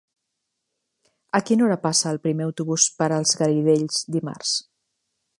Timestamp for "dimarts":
4.17-4.55